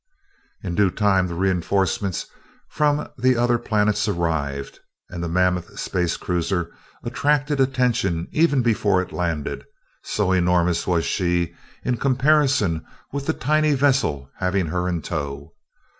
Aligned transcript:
In 0.63 0.73
due 0.73 0.89
time 0.89 1.27
the 1.27 1.35
reinforcements 1.35 2.25
from 2.71 3.07
the 3.19 3.37
other 3.37 3.59
planets 3.59 4.07
arrived, 4.07 4.79
and 5.11 5.23
the 5.23 5.29
mammoth 5.29 5.79
space 5.79 6.17
cruiser 6.17 6.73
attracted 7.03 7.59
attention 7.59 8.27
even 8.31 8.63
before 8.63 9.03
it 9.03 9.13
landed, 9.13 9.63
so 10.01 10.31
enormous 10.31 10.87
was 10.87 11.05
she 11.05 11.53
in 11.83 11.97
comparison 11.97 12.83
with 13.11 13.27
the 13.27 13.33
tiny 13.33 13.75
vessels 13.75 14.27
having 14.37 14.65
her 14.65 14.89
in 14.89 15.03
tow. 15.03 15.53